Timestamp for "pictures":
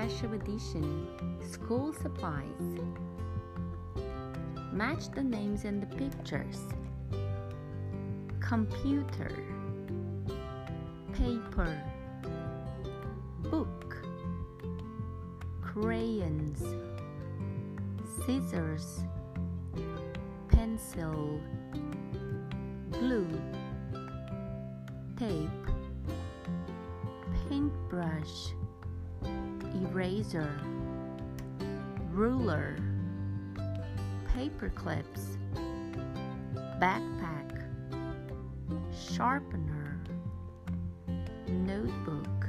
5.94-6.60